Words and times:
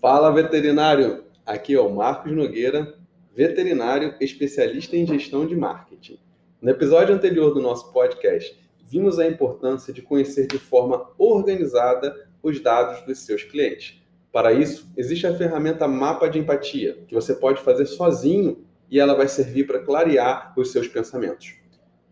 Fala 0.00 0.30
veterinário, 0.30 1.24
aqui 1.44 1.74
é 1.74 1.80
o 1.80 1.88
Marcos 1.88 2.30
Nogueira, 2.30 2.94
veterinário 3.34 4.14
especialista 4.20 4.94
em 4.94 5.06
gestão 5.06 5.46
de 5.46 5.56
marketing. 5.56 6.18
No 6.60 6.70
episódio 6.70 7.14
anterior 7.14 7.54
do 7.54 7.62
nosso 7.62 7.90
podcast, 7.92 8.60
vimos 8.86 9.18
a 9.18 9.26
importância 9.26 9.94
de 9.94 10.02
conhecer 10.02 10.48
de 10.48 10.58
forma 10.58 11.10
organizada 11.16 12.28
os 12.42 12.60
dados 12.60 13.06
dos 13.06 13.20
seus 13.20 13.42
clientes. 13.42 14.02
Para 14.30 14.52
isso, 14.52 14.86
existe 14.98 15.26
a 15.26 15.34
ferramenta 15.34 15.88
Mapa 15.88 16.28
de 16.28 16.38
Empatia, 16.40 17.02
que 17.08 17.14
você 17.14 17.34
pode 17.34 17.62
fazer 17.62 17.86
sozinho 17.86 18.66
e 18.90 19.00
ela 19.00 19.14
vai 19.14 19.28
servir 19.28 19.66
para 19.66 19.80
clarear 19.80 20.52
os 20.58 20.72
seus 20.72 20.86
pensamentos. 20.86 21.54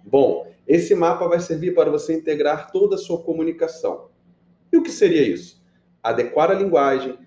Bom, 0.03 0.51
esse 0.67 0.95
mapa 0.95 1.29
vai 1.29 1.39
servir 1.39 1.75
para 1.75 1.91
você 1.91 2.15
integrar 2.15 2.73
toda 2.73 2.95
a 2.95 2.99
sua 2.99 3.23
comunicação. 3.23 4.09
E 4.73 4.77
o 4.79 4.83
que 4.83 4.91
seria 4.91 5.23
isso? 5.23 5.63
Adequar 6.03 6.51
a 6.51 6.55
linguagem, 6.55 7.19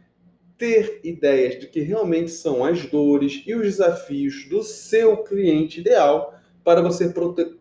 ter 0.57 0.99
ideias 1.03 1.59
de 1.59 1.67
que 1.67 1.81
realmente 1.81 2.31
são 2.31 2.65
as 2.65 2.85
dores 2.85 3.43
e 3.45 3.53
os 3.53 3.61
desafios 3.61 4.47
do 4.49 4.63
seu 4.63 5.17
cliente 5.17 5.79
ideal 5.79 6.33
para 6.63 6.81
você 6.81 7.13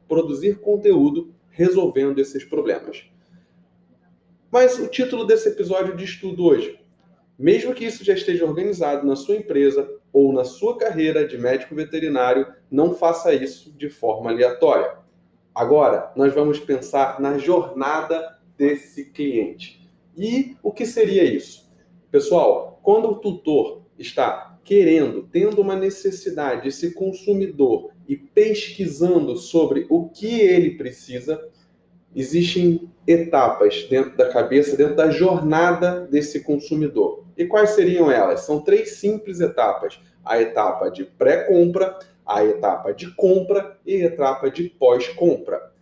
produzir 0.09 0.59
conteúdo 0.61 1.33
resolvendo 1.51 2.19
esses 2.19 2.45
problemas. 2.45 3.05
Mas 4.51 4.79
o 4.79 4.89
título 4.89 5.25
desse 5.25 5.49
episódio 5.49 5.97
de 5.97 6.05
estudo 6.05 6.45
hoje, 6.45 6.81
mesmo 7.39 7.75
que 7.75 7.85
isso 7.85 8.05
já 8.05 8.15
esteja 8.15 8.45
organizado 8.45 9.07
na 9.07 9.15
sua 9.15 9.37
empresa 9.37 9.89
ou 10.13 10.33
na 10.33 10.45
sua 10.45 10.79
carreira 10.79 11.27
de 11.27 11.37
médico 11.37 11.75
veterinário, 11.75 12.47
não 12.71 12.95
faça 12.95 13.35
isso 13.35 13.71
de 13.77 13.91
forma 13.91 14.31
aleatória. 14.31 14.97
Agora, 15.55 16.11
nós 16.17 16.35
vamos 16.35 16.59
pensar 16.59 17.21
na 17.21 17.39
jornada 17.39 18.39
desse 18.57 19.11
cliente. 19.11 19.87
E 20.17 20.57
o 20.63 20.73
que 20.73 20.87
seria 20.87 21.25
isso? 21.25 21.71
Pessoal, 22.11 22.76
quando 22.87 23.09
o 23.09 23.15
tutor 23.17 23.83
está 23.99 24.61
querendo, 24.63 25.25
tendo 25.25 25.61
uma 25.61 25.75
necessidade, 25.75 26.69
esse 26.69 26.95
consumidor, 26.95 27.91
e 28.07 28.17
pesquisando 28.17 29.37
sobre 29.37 29.89
o 29.91 30.09
que 30.09 30.39
ele 30.39 30.77
precisa, 30.77 31.49
existem 32.15 32.89
etapas 33.05 33.89
dentro 33.91 34.17
da 34.17 34.29
cabeça, 34.29 34.77
dentro 34.77 34.95
da 34.95 35.11
jornada 35.11 36.07
desse 36.09 36.45
consumidor. 36.45 37.25
E 37.37 37.45
quais 37.45 37.71
seriam 37.71 38.09
elas? 38.09 38.43
São 38.43 38.61
três 38.61 38.93
simples 38.93 39.41
etapas: 39.41 40.01
a 40.25 40.41
etapa 40.41 40.89
de 40.89 41.05
pré-compra, 41.05 41.99
a 42.25 42.45
etapa 42.45 42.95
de 42.95 43.13
compra 43.17 43.77
e 43.85 43.97
a 43.97 44.07
etapa 44.07 44.49
de 44.49 44.69
pós-compra. 44.69 45.73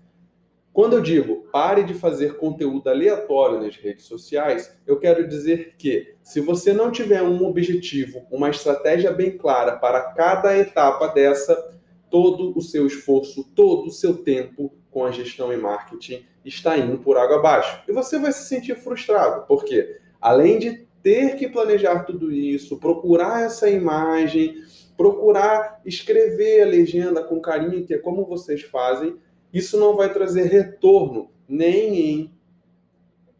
Quando 0.74 0.94
eu 0.94 1.00
digo 1.00 1.44
pare 1.52 1.84
de 1.84 1.94
fazer 1.94 2.36
conteúdo 2.36 2.90
aleatório 2.90 3.60
nas 3.60 3.76
redes 3.76 4.06
sociais, 4.06 4.76
eu 4.84 4.98
quero 4.98 5.28
dizer 5.28 5.76
que 5.78 6.16
se 6.20 6.40
você 6.40 6.72
não 6.72 6.90
tiver 6.90 7.22
um 7.22 7.46
objetivo, 7.46 8.26
uma 8.28 8.50
estratégia 8.50 9.12
bem 9.12 9.38
clara 9.38 9.76
para 9.76 10.00
cada 10.14 10.58
etapa 10.58 11.06
dessa, 11.06 11.78
todo 12.10 12.52
o 12.58 12.60
seu 12.60 12.88
esforço, 12.88 13.44
todo 13.54 13.86
o 13.86 13.92
seu 13.92 14.16
tempo 14.16 14.74
com 14.90 15.04
a 15.04 15.12
gestão 15.12 15.52
e 15.52 15.56
marketing 15.56 16.26
está 16.44 16.76
indo 16.76 16.98
por 16.98 17.16
água 17.16 17.36
abaixo. 17.36 17.80
E 17.88 17.92
você 17.92 18.18
vai 18.18 18.32
se 18.32 18.48
sentir 18.48 18.74
frustrado, 18.74 19.46
porque 19.46 20.00
além 20.20 20.58
de 20.58 20.88
ter 21.04 21.36
que 21.36 21.48
planejar 21.48 22.00
tudo 22.00 22.32
isso, 22.32 22.80
procurar 22.80 23.44
essa 23.44 23.70
imagem, 23.70 24.56
procurar 24.96 25.80
escrever 25.84 26.62
a 26.62 26.66
legenda 26.66 27.22
com 27.22 27.40
carinho, 27.40 27.86
que 27.86 27.94
é 27.94 27.98
como 27.98 28.26
vocês 28.26 28.62
fazem, 28.62 29.16
isso 29.54 29.78
não 29.78 29.96
vai 29.96 30.12
trazer 30.12 30.46
retorno 30.46 31.30
nem 31.48 31.96
em 31.96 32.34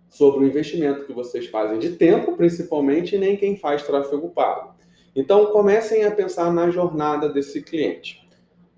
sobre 0.08 0.44
o 0.44 0.46
investimento 0.46 1.06
que 1.06 1.12
vocês 1.12 1.48
fazem 1.48 1.76
de 1.80 1.90
tempo, 1.90 2.36
principalmente, 2.36 3.18
nem 3.18 3.36
quem 3.36 3.56
faz 3.56 3.82
tráfego 3.82 4.28
pago. 4.28 4.72
Então, 5.16 5.46
comecem 5.46 6.04
a 6.04 6.10
pensar 6.12 6.52
na 6.52 6.70
jornada 6.70 7.28
desse 7.28 7.60
cliente. 7.60 8.24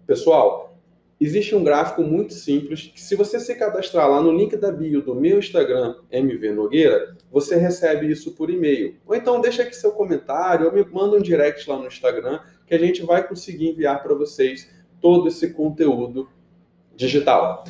Pessoal, 0.06 0.78
existe 1.20 1.54
um 1.54 1.62
gráfico 1.62 2.02
muito 2.02 2.32
simples 2.32 2.90
que, 2.94 2.98
se 2.98 3.14
você 3.14 3.38
se 3.38 3.54
cadastrar 3.54 4.10
lá 4.10 4.22
no 4.22 4.32
link 4.32 4.56
da 4.56 4.72
bio 4.72 5.02
do 5.02 5.14
meu 5.14 5.38
Instagram, 5.38 5.96
MV 6.10 6.52
Nogueira, 6.52 7.14
você 7.30 7.56
recebe 7.56 8.10
isso 8.10 8.32
por 8.32 8.48
e-mail. 8.48 8.96
Ou 9.06 9.14
então 9.14 9.38
deixa 9.38 9.62
aqui 9.62 9.76
seu 9.76 9.92
comentário 9.92 10.66
ou 10.66 10.72
me 10.72 10.82
manda 10.86 11.18
um 11.18 11.22
direct 11.22 11.68
lá 11.68 11.76
no 11.76 11.86
Instagram 11.86 12.40
que 12.66 12.74
a 12.74 12.78
gente 12.78 13.02
vai 13.02 13.28
conseguir 13.28 13.68
enviar 13.68 14.02
para 14.02 14.14
vocês 14.14 14.70
todo 15.02 15.28
esse 15.28 15.52
conteúdo 15.52 16.28
digital. 16.96 17.64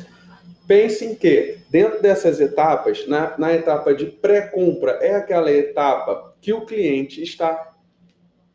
Pensem 0.67 1.15
que, 1.15 1.59
dentro 1.69 2.01
dessas 2.01 2.39
etapas, 2.41 3.07
na, 3.07 3.37
na 3.37 3.53
etapa 3.53 3.93
de 3.93 4.05
pré-compra, 4.05 4.93
é 5.01 5.15
aquela 5.15 5.51
etapa 5.51 6.35
que 6.41 6.51
o 6.51 6.65
cliente 6.65 7.21
está 7.21 7.73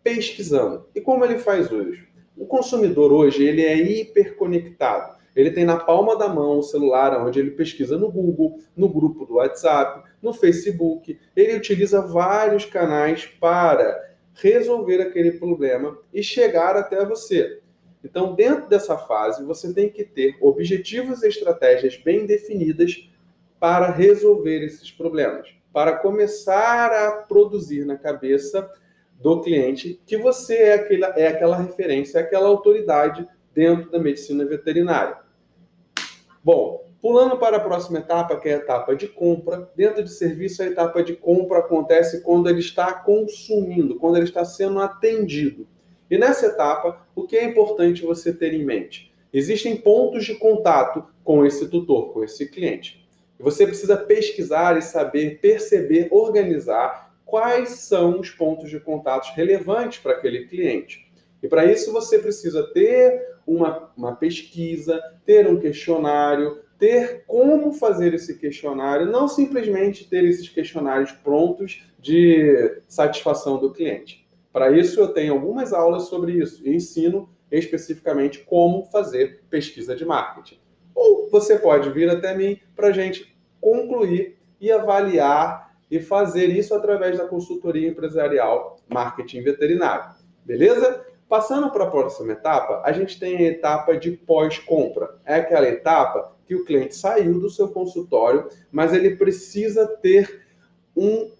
pesquisando. 0.02 0.86
E 0.94 1.00
como 1.00 1.24
ele 1.24 1.38
faz 1.38 1.70
hoje? 1.70 2.06
O 2.36 2.46
consumidor 2.46 3.12
hoje 3.12 3.44
ele 3.44 3.64
é 3.64 3.76
hiperconectado. 3.76 5.16
Ele 5.34 5.50
tem 5.50 5.64
na 5.64 5.78
palma 5.78 6.16
da 6.16 6.28
mão 6.28 6.58
o 6.58 6.62
celular 6.62 7.24
onde 7.24 7.38
ele 7.38 7.52
pesquisa 7.52 7.96
no 7.96 8.10
Google, 8.10 8.58
no 8.76 8.88
grupo 8.88 9.24
do 9.24 9.34
WhatsApp, 9.34 10.06
no 10.20 10.34
Facebook. 10.34 11.18
Ele 11.34 11.56
utiliza 11.56 12.02
vários 12.02 12.66
canais 12.66 13.24
para 13.24 13.98
resolver 14.34 15.00
aquele 15.00 15.32
problema 15.32 15.98
e 16.12 16.22
chegar 16.22 16.76
até 16.76 17.04
você. 17.04 17.61
Então, 18.04 18.34
dentro 18.34 18.68
dessa 18.68 18.98
fase, 18.98 19.44
você 19.44 19.72
tem 19.72 19.88
que 19.88 20.04
ter 20.04 20.36
objetivos 20.40 21.22
e 21.22 21.28
estratégias 21.28 21.96
bem 21.96 22.26
definidas 22.26 23.08
para 23.60 23.90
resolver 23.90 24.64
esses 24.64 24.90
problemas, 24.90 25.48
para 25.72 25.96
começar 25.96 26.90
a 26.90 27.22
produzir 27.22 27.84
na 27.84 27.96
cabeça 27.96 28.68
do 29.20 29.40
cliente 29.40 30.00
que 30.04 30.16
você 30.16 30.56
é 30.56 30.74
aquela, 30.74 31.06
é 31.16 31.28
aquela 31.28 31.56
referência, 31.56 32.18
é 32.18 32.22
aquela 32.22 32.48
autoridade 32.48 33.26
dentro 33.54 33.90
da 33.90 33.98
medicina 34.00 34.44
veterinária. 34.44 35.18
Bom, 36.42 36.90
pulando 37.00 37.36
para 37.38 37.58
a 37.58 37.60
próxima 37.60 37.98
etapa, 37.98 38.38
que 38.38 38.48
é 38.48 38.54
a 38.54 38.58
etapa 38.58 38.96
de 38.96 39.06
compra. 39.06 39.70
Dentro 39.76 40.02
de 40.02 40.10
serviço, 40.10 40.62
a 40.62 40.66
etapa 40.66 41.02
de 41.02 41.14
compra 41.14 41.58
acontece 41.58 42.22
quando 42.22 42.48
ele 42.48 42.60
está 42.60 42.92
consumindo, 42.92 43.96
quando 43.96 44.16
ele 44.16 44.24
está 44.24 44.44
sendo 44.44 44.80
atendido. 44.80 45.68
E 46.10 46.18
nessa 46.18 46.46
etapa, 46.46 47.01
o 47.14 47.24
que 47.24 47.36
é 47.36 47.44
importante 47.44 48.02
você 48.02 48.32
ter 48.32 48.54
em 48.54 48.64
mente? 48.64 49.12
Existem 49.32 49.76
pontos 49.76 50.24
de 50.24 50.34
contato 50.34 51.04
com 51.24 51.44
esse 51.46 51.68
tutor, 51.68 52.12
com 52.12 52.22
esse 52.22 52.48
cliente. 52.48 53.06
Você 53.38 53.66
precisa 53.66 53.96
pesquisar 53.96 54.76
e 54.76 54.82
saber 54.82 55.40
perceber, 55.40 56.08
organizar 56.10 57.12
quais 57.24 57.70
são 57.70 58.20
os 58.20 58.30
pontos 58.30 58.70
de 58.70 58.78
contato 58.78 59.34
relevantes 59.34 59.98
para 59.98 60.12
aquele 60.12 60.46
cliente. 60.46 61.10
E 61.42 61.48
para 61.48 61.64
isso 61.64 61.92
você 61.92 62.18
precisa 62.18 62.62
ter 62.72 63.32
uma, 63.46 63.90
uma 63.96 64.14
pesquisa, 64.14 65.02
ter 65.24 65.46
um 65.46 65.58
questionário, 65.58 66.60
ter 66.78 67.24
como 67.26 67.72
fazer 67.72 68.14
esse 68.14 68.38
questionário, 68.38 69.06
não 69.06 69.26
simplesmente 69.26 70.08
ter 70.08 70.24
esses 70.24 70.48
questionários 70.48 71.10
prontos 71.12 71.82
de 71.98 72.80
satisfação 72.86 73.58
do 73.58 73.72
cliente. 73.72 74.21
Para 74.52 74.70
isso, 74.70 75.00
eu 75.00 75.08
tenho 75.08 75.32
algumas 75.32 75.72
aulas 75.72 76.04
sobre 76.04 76.32
isso 76.32 76.66
e 76.66 76.74
ensino 76.74 77.28
especificamente 77.50 78.40
como 78.40 78.84
fazer 78.86 79.42
pesquisa 79.48 79.94
de 79.94 80.04
marketing. 80.04 80.58
Ou 80.94 81.30
você 81.30 81.58
pode 81.58 81.90
vir 81.90 82.08
até 82.08 82.36
mim 82.36 82.58
para 82.74 82.88
a 82.88 82.92
gente 82.92 83.36
concluir 83.60 84.38
e 84.60 84.70
avaliar 84.70 85.72
e 85.90 86.00
fazer 86.00 86.46
isso 86.46 86.74
através 86.74 87.18
da 87.18 87.26
consultoria 87.26 87.88
empresarial 87.88 88.78
marketing 88.88 89.42
veterinário. 89.42 90.14
Beleza? 90.44 91.04
Passando 91.28 91.70
para 91.70 91.84
a 91.84 91.90
próxima 91.90 92.32
etapa, 92.32 92.82
a 92.84 92.92
gente 92.92 93.18
tem 93.18 93.36
a 93.36 93.42
etapa 93.42 93.96
de 93.96 94.12
pós-compra. 94.12 95.18
É 95.24 95.36
aquela 95.36 95.68
etapa 95.68 96.34
que 96.46 96.54
o 96.54 96.64
cliente 96.64 96.94
saiu 96.94 97.40
do 97.40 97.48
seu 97.48 97.68
consultório, 97.68 98.48
mas 98.70 98.92
ele 98.92 99.16
precisa 99.16 99.86
ter 99.86 100.44
um 100.96 101.30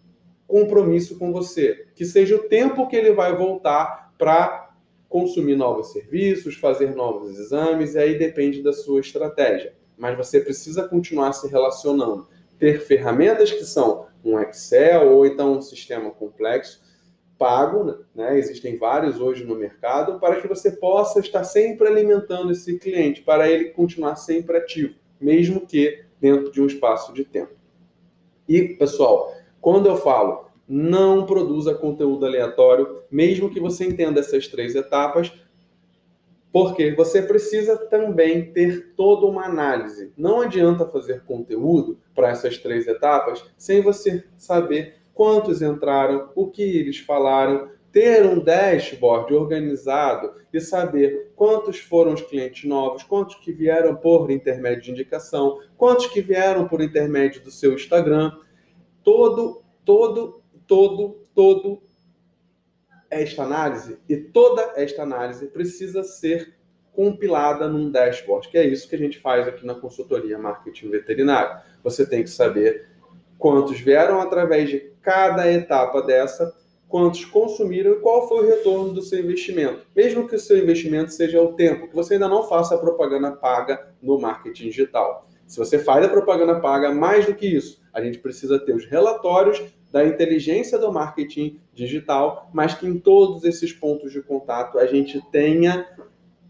compromisso 0.53 1.19
com 1.19 1.33
você, 1.33 1.87
que 1.95 2.05
seja 2.05 2.37
o 2.37 2.47
tempo 2.47 2.87
que 2.87 2.95
ele 2.95 3.15
vai 3.15 3.35
voltar 3.35 4.13
para 4.19 4.71
consumir 5.09 5.57
novos 5.57 5.93
serviços, 5.93 6.57
fazer 6.57 6.95
novos 6.95 7.39
exames, 7.39 7.95
e 7.95 7.99
aí 7.99 8.19
depende 8.19 8.63
da 8.63 8.71
sua 8.71 9.01
estratégia. 9.01 9.75
Mas 9.97 10.15
você 10.15 10.41
precisa 10.41 10.87
continuar 10.87 11.33
se 11.33 11.49
relacionando, 11.49 12.29
ter 12.59 12.83
ferramentas 12.83 13.51
que 13.51 13.65
são 13.65 14.05
um 14.23 14.39
Excel 14.39 15.11
ou 15.11 15.25
então 15.25 15.57
um 15.57 15.63
sistema 15.63 16.11
complexo 16.11 16.83
pago, 17.39 18.05
né? 18.15 18.39
Existem 18.39 18.77
vários 18.77 19.19
hoje 19.19 19.47
no 19.47 19.57
mercado 19.57 20.21
para 20.21 20.39
que 20.39 20.47
você 20.47 20.71
possa 20.71 21.19
estar 21.19 21.45
sempre 21.45 21.89
alimentando 21.89 22.53
esse 22.53 22.79
cliente 22.79 23.23
para 23.23 23.51
ele 23.51 23.71
continuar 23.71 24.17
sempre 24.17 24.59
ativo, 24.59 24.95
mesmo 25.19 25.67
que 25.67 26.05
dentro 26.21 26.53
de 26.53 26.61
um 26.61 26.67
espaço 26.67 27.11
de 27.15 27.25
tempo. 27.25 27.55
E, 28.47 28.75
pessoal, 28.75 29.35
quando 29.63 29.89
eu 29.89 29.97
falo 29.97 30.52
não 30.69 31.27
produza 31.27 31.75
conteúdo 31.75 32.25
aleatório, 32.25 33.03
mesmo 33.11 33.51
que 33.51 33.61
você 33.61 33.85
entenda 33.85 34.21
essas 34.21 34.49
três 34.49 34.75
etapas, 34.75 35.33
porque 36.53 36.93
você 36.95 37.23
precisa 37.23 37.77
também 37.77 38.53
ter 38.53 38.93
toda 38.95 39.27
uma 39.27 39.47
análise. 39.47 40.13
Não 40.17 40.43
adianta 40.43 40.87
fazer 40.87 41.25
conteúdo 41.25 41.99
para 42.15 42.29
essas 42.29 42.59
três 42.59 42.87
etapas 42.87 43.43
sem 43.57 43.81
você 43.81 44.25
saber 44.37 44.97
quantos 45.15 45.63
entraram, 45.63 46.31
o 46.35 46.49
que 46.49 46.63
eles 46.63 46.99
falaram, 46.99 47.71
ter 47.91 48.25
um 48.25 48.39
dashboard 48.39 49.33
organizado 49.35 50.33
e 50.53 50.61
saber 50.61 51.33
quantos 51.37 51.79
foram 51.79 52.15
os 52.15 52.23
clientes 52.23 52.65
novos, 52.65 53.03
quantos 53.03 53.37
que 53.37 53.53
vieram 53.53 53.95
por 53.95 54.31
intermédio 54.31 54.83
de 54.83 54.91
indicação, 54.91 55.59
quantos 55.77 56.07
que 56.07 56.21
vieram 56.21 56.67
por 56.67 56.81
intermédio 56.81 57.43
do 57.43 57.51
seu 57.51 57.75
Instagram. 57.75 58.33
Todo, 59.03 59.63
todo, 59.85 60.42
todo, 60.73 61.27
todo 61.35 61.83
esta 63.11 63.43
análise 63.43 63.99
e 64.09 64.17
toda 64.17 64.73
esta 64.75 65.03
análise 65.03 65.49
precisa 65.49 66.03
ser 66.03 66.55
compilada 66.95 67.69
num 67.69 67.91
dashboard, 67.91 68.49
que 68.49 68.57
é 68.57 68.67
isso 68.67 68.89
que 68.89 68.95
a 68.95 68.99
gente 68.99 69.19
faz 69.19 69.47
aqui 69.47 69.67
na 69.67 69.75
consultoria 69.75 70.39
marketing 70.39 70.89
veterinário. 70.89 71.61
Você 71.85 72.07
tem 72.07 72.23
que 72.23 72.31
saber 72.31 72.89
quantos 73.37 73.79
vieram 73.81 74.19
através 74.19 74.71
de 74.71 74.79
cada 75.03 75.53
etapa 75.53 76.01
dessa 76.01 76.57
quantos 76.89 77.23
consumiram 77.27 77.93
e 77.93 78.01
qual 78.01 78.27
foi 78.27 78.47
o 78.47 78.49
retorno 78.49 78.95
do 78.95 79.03
seu 79.03 79.21
investimento. 79.21 79.87
Mesmo 79.95 80.27
que 80.27 80.37
o 80.37 80.41
seu 80.41 80.57
investimento 80.57 81.13
seja 81.13 81.41
o 81.43 81.53
tempo, 81.53 81.89
que 81.89 81.95
você 81.95 82.15
ainda 82.15 82.29
não 82.29 82.49
faça 82.49 82.75
a 82.75 82.79
propaganda 82.79 83.31
paga 83.33 83.93
no 84.01 84.19
marketing 84.19 84.69
digital. 84.69 85.29
Se 85.47 85.59
você 85.59 85.79
faz 85.79 86.03
a 86.03 86.09
propaganda 86.09 86.61
paga, 86.61 86.95
mais 86.95 87.27
do 87.27 87.35
que 87.35 87.47
isso, 87.47 87.82
a 87.93 88.03
gente 88.03 88.19
precisa 88.19 88.59
ter 88.59 88.75
os 88.75 88.85
relatórios 88.85 89.63
da 89.91 90.05
inteligência 90.05 90.79
do 90.79 90.91
marketing 90.93 91.61
digital, 91.75 92.51
mas 92.53 92.75
que 92.75 92.87
em 92.87 92.99
todos 92.99 93.45
esses 93.45 93.73
pontos 93.73 94.13
de 94.13 94.23
contato 94.23 94.79
a 94.79 94.87
gente 94.87 95.21
tenha 95.31 95.87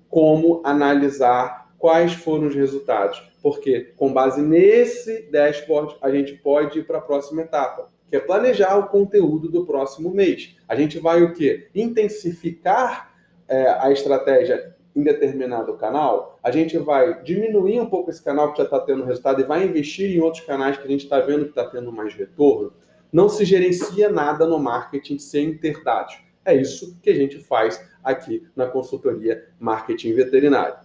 como 0.08 0.60
analisar 0.64 1.72
quais 1.78 2.12
foram 2.12 2.46
os 2.46 2.54
resultados. 2.54 3.20
Porque 3.42 3.92
com 3.96 4.12
base 4.12 4.40
nesse 4.40 5.28
dashboard 5.30 5.96
a 6.00 6.10
gente 6.10 6.34
pode 6.34 6.78
ir 6.78 6.86
para 6.86 6.98
a 6.98 7.02
próxima 7.02 7.42
etapa 7.42 7.90
que 8.12 8.16
é 8.16 8.20
planejar 8.20 8.76
o 8.76 8.88
conteúdo 8.88 9.48
do 9.48 9.64
próximo 9.64 10.10
mês. 10.10 10.54
A 10.68 10.76
gente 10.76 10.98
vai 10.98 11.22
o 11.22 11.32
quê? 11.32 11.70
Intensificar 11.74 13.10
é, 13.48 13.66
a 13.70 13.90
estratégia 13.90 14.76
em 14.94 15.02
determinado 15.02 15.74
canal, 15.74 16.38
a 16.42 16.50
gente 16.50 16.76
vai 16.78 17.22
diminuir 17.22 17.80
um 17.80 17.86
pouco 17.86 18.10
esse 18.10 18.22
canal 18.22 18.52
que 18.52 18.58
já 18.58 18.64
está 18.64 18.80
tendo 18.80 19.04
resultado 19.04 19.40
e 19.40 19.44
vai 19.44 19.64
investir 19.64 20.14
em 20.14 20.20
outros 20.20 20.44
canais 20.44 20.76
que 20.76 20.84
a 20.84 20.90
gente 20.90 21.04
está 21.04 21.20
vendo 21.20 21.44
que 21.44 21.50
está 21.50 21.64
tendo 21.64 21.90
mais 21.90 22.14
retorno. 22.14 22.72
Não 23.12 23.28
se 23.28 23.44
gerencia 23.44 24.10
nada 24.10 24.46
no 24.46 24.58
marketing 24.58 25.18
sem 25.18 25.56
ter 25.56 25.82
dados. 25.82 26.18
É 26.44 26.54
isso 26.54 26.98
que 27.02 27.10
a 27.10 27.14
gente 27.14 27.38
faz 27.38 27.82
aqui 28.02 28.46
na 28.56 28.66
consultoria 28.66 29.48
Marketing 29.58 30.12
Veterinário. 30.12 30.76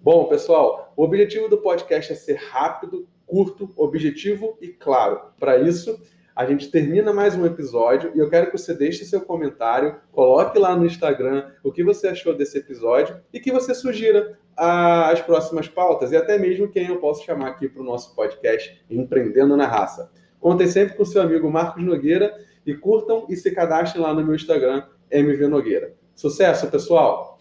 Bom, 0.00 0.26
pessoal, 0.26 0.92
o 0.96 1.02
objetivo 1.02 1.48
do 1.48 1.58
podcast 1.58 2.12
é 2.12 2.14
ser 2.14 2.36
rápido, 2.36 3.08
curto, 3.26 3.70
objetivo 3.76 4.56
e 4.60 4.68
claro. 4.68 5.32
Para 5.38 5.58
isso, 5.58 6.00
a 6.34 6.44
gente 6.44 6.68
termina 6.70 7.12
mais 7.12 7.36
um 7.36 7.46
episódio 7.46 8.10
e 8.14 8.18
eu 8.18 8.28
quero 8.28 8.50
que 8.50 8.58
você 8.58 8.74
deixe 8.74 9.04
seu 9.04 9.20
comentário, 9.20 9.96
coloque 10.10 10.58
lá 10.58 10.74
no 10.74 10.84
Instagram 10.84 11.50
o 11.62 11.70
que 11.70 11.84
você 11.84 12.08
achou 12.08 12.34
desse 12.34 12.58
episódio 12.58 13.20
e 13.32 13.38
que 13.38 13.52
você 13.52 13.72
sugira 13.72 14.36
as 14.56 15.20
próximas 15.20 15.68
pautas 15.68 16.10
e 16.10 16.16
até 16.16 16.36
mesmo 16.36 16.68
quem 16.68 16.88
eu 16.88 16.98
posso 16.98 17.24
chamar 17.24 17.50
aqui 17.50 17.68
para 17.68 17.82
o 17.82 17.84
nosso 17.84 18.14
podcast 18.16 18.84
Empreendendo 18.90 19.56
na 19.56 19.66
Raça. 19.66 20.10
Contem 20.40 20.66
sempre 20.66 20.96
com 20.96 21.04
seu 21.04 21.22
amigo 21.22 21.48
Marcos 21.50 21.84
Nogueira 21.84 22.34
e 22.66 22.74
curtam 22.74 23.26
e 23.28 23.36
se 23.36 23.52
cadastrem 23.52 24.02
lá 24.02 24.12
no 24.12 24.24
meu 24.24 24.34
Instagram, 24.34 24.84
MV 25.10 25.46
Nogueira. 25.46 25.94
Sucesso, 26.14 26.68
pessoal! 26.68 27.38